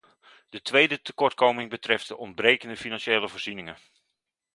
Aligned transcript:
De 0.49 0.61
tweede 0.61 1.01
tekortkoming 1.01 1.69
betreft 1.69 2.07
de 2.07 2.17
ontbrekende 2.17 2.77
financiële 2.77 3.29
voorzieningen. 3.29 3.77